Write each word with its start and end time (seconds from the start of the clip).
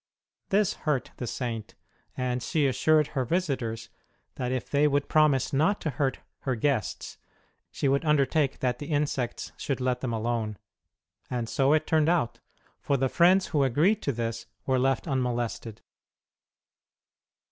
This 0.49 0.73
hurt 0.89 1.11
the 1.17 1.27
Saint, 1.27 1.75
and 2.17 2.41
she 2.41 2.65
assured 2.65 3.09
her 3.09 3.23
visitors 3.23 3.89
that 4.33 4.51
if 4.51 4.67
they 4.67 4.87
would 4.87 5.07
promise 5.07 5.53
not 5.53 5.79
to 5.81 5.91
hurt 5.91 6.21
her 6.39 6.55
guests, 6.55 7.19
she 7.69 7.87
would 7.87 8.03
undertake 8.03 8.61
that 8.61 8.79
the 8.79 8.87
insects 8.87 9.51
should 9.57 9.79
let 9.79 10.01
them 10.01 10.11
alone; 10.11 10.57
and 11.29 11.47
so 11.47 11.73
it 11.73 11.85
turned 11.85 12.09
out, 12.09 12.39
for 12.79 12.97
the 12.97 13.09
friends 13.09 13.49
who 13.49 13.63
agreed 13.63 14.01
to 14.01 14.11
this 14.11 14.47
were 14.65 14.79
left 14.79 15.07
un 15.07 15.21
molested. 15.21 15.81